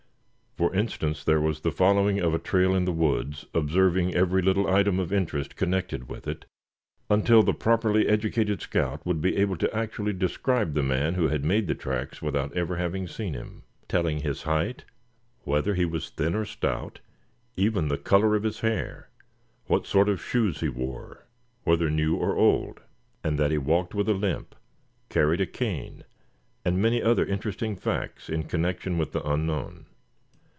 For 0.57 0.75
instance 0.75 1.23
there 1.23 1.41
was 1.41 1.61
the 1.61 1.71
following 1.71 2.19
of 2.19 2.33
a 2.35 2.37
trail 2.37 2.75
in 2.75 2.83
the 2.85 2.91
woods, 2.91 3.45
observing 3.53 4.13
every 4.13 4.41
little 4.43 4.67
item 4.67 4.99
of 4.99 5.11
interest 5.11 5.55
connected 5.55 6.07
with 6.09 6.27
it, 6.27 6.45
until 7.09 7.41
the 7.41 7.53
properly 7.53 8.07
educated 8.07 8.61
scout 8.61 9.03
would 9.03 9.21
be 9.21 9.37
able 9.37 9.55
to 9.57 9.73
actually 9.75 10.11
describe 10.13 10.73
the 10.73 10.83
man 10.83 11.13
who 11.15 11.29
had 11.29 11.43
made 11.45 11.65
the 11.67 11.73
tracks 11.73 12.21
without 12.21 12.53
ever 12.53 12.75
having 12.75 13.07
seen 13.07 13.33
him, 13.33 13.63
telling 13.87 14.19
his 14.19 14.43
height, 14.43 14.83
whether 15.45 15.73
thin 15.75 16.35
or 16.35 16.45
stout, 16.45 16.99
even 17.55 17.87
the 17.87 17.97
color 17.97 18.35
of 18.35 18.43
his 18.43 18.59
hair, 18.59 19.09
what 19.67 19.87
sort 19.87 20.09
of 20.09 20.21
shoes 20.21 20.59
he 20.59 20.69
wore, 20.69 21.25
whether 21.63 21.89
new 21.89 22.17
or 22.17 22.35
old, 22.35 22.81
and 23.23 23.39
that 23.39 23.51
he 23.51 23.57
walked 23.57 23.95
with 23.95 24.09
a 24.09 24.13
limp, 24.13 24.53
carried 25.09 25.39
a 25.41 25.47
cane, 25.47 26.03
and 26.65 26.79
many 26.79 27.01
other 27.01 27.25
interesting 27.25 27.75
facts 27.77 28.27
in 28.29 28.43
connection 28.43 28.97
with 28.99 29.11
the 29.13 29.25
unknown. 29.27 29.87